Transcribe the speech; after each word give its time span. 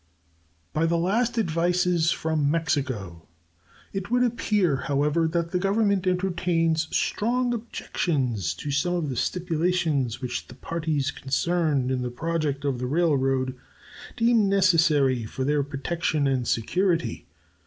By 0.73 0.87
the 0.87 0.97
last 0.97 1.37
advices 1.37 2.09
from 2.09 2.49
Mexico 2.49 3.27
it 3.93 4.09
would 4.09 4.23
appear, 4.23 4.77
however, 4.77 5.27
that 5.27 5.51
that 5.51 5.59
Government 5.59 6.07
entertains 6.07 6.87
strong 6.89 7.53
objections 7.53 8.55
to 8.55 8.71
some 8.71 8.95
of 8.95 9.09
the 9.09 9.15
stipulations 9.15 10.19
which 10.19 10.47
the 10.47 10.55
parties 10.55 11.11
concerned 11.11 11.91
in 11.91 12.01
the 12.01 12.09
project 12.09 12.65
of 12.65 12.79
the 12.79 12.87
railroad 12.87 13.55
deem 14.17 14.49
necessary 14.49 15.25
for 15.25 15.43
their 15.43 15.61
protection 15.61 16.25
and 16.25 16.47
security. 16.47 17.27